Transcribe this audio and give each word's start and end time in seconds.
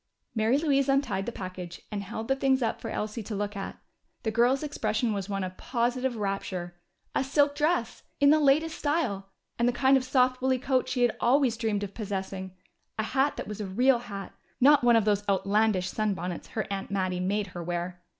Mary 0.33 0.57
Louise 0.57 0.89
untied 0.89 1.27
the 1.27 1.31
package 1.31 1.79
and 1.91 2.01
held 2.01 2.27
the 2.27 2.35
things 2.35 2.63
up 2.63 2.81
for 2.81 2.89
Elsie 2.89 3.21
to 3.21 3.35
look 3.35 3.55
at. 3.55 3.77
The 4.23 4.31
girl's 4.31 4.63
expression 4.63 5.13
was 5.13 5.29
one 5.29 5.43
of 5.43 5.57
positive 5.57 6.15
rapture. 6.15 6.73
A 7.13 7.23
silk 7.23 7.53
dress! 7.53 8.01
In 8.19 8.31
the 8.31 8.39
latest 8.39 8.79
style! 8.79 9.29
And 9.59 9.67
the 9.67 9.71
kind 9.71 9.95
of 9.97 10.03
soft 10.03 10.41
wooly 10.41 10.57
coat 10.57 10.89
she 10.89 11.03
had 11.03 11.15
always 11.19 11.55
dreamed 11.55 11.83
of 11.83 11.93
possessing! 11.93 12.55
A 12.97 13.03
hat 13.03 13.37
that 13.37 13.47
was 13.47 13.61
a 13.61 13.67
real 13.67 13.99
hat 13.99 14.33
not 14.59 14.83
one 14.83 14.95
of 14.95 15.05
those 15.05 15.23
outlandish 15.29 15.91
sunbonnets 15.91 16.47
her 16.53 16.65
aunt 16.71 16.89
Mattie 16.89 17.19
made 17.19 17.45
her 17.53 17.61
wear! 17.63 18.01